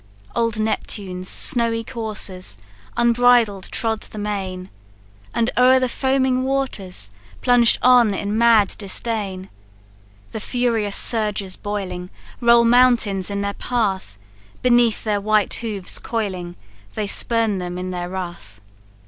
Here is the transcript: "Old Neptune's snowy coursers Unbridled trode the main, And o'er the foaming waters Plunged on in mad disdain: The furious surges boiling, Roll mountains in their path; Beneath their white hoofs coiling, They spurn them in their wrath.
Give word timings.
"Old 0.35 0.59
Neptune's 0.59 1.29
snowy 1.29 1.83
coursers 1.83 2.57
Unbridled 2.97 3.65
trode 3.69 4.01
the 4.01 4.17
main, 4.17 4.71
And 5.31 5.51
o'er 5.55 5.79
the 5.79 5.87
foaming 5.87 6.41
waters 6.43 7.11
Plunged 7.41 7.77
on 7.83 8.15
in 8.15 8.35
mad 8.35 8.69
disdain: 8.79 9.47
The 10.31 10.39
furious 10.39 10.95
surges 10.95 11.55
boiling, 11.55 12.09
Roll 12.39 12.65
mountains 12.65 13.29
in 13.29 13.41
their 13.41 13.53
path; 13.53 14.17
Beneath 14.63 15.03
their 15.03 15.21
white 15.21 15.53
hoofs 15.53 15.99
coiling, 15.99 16.55
They 16.95 17.05
spurn 17.05 17.59
them 17.59 17.77
in 17.77 17.91
their 17.91 18.09
wrath. 18.09 18.59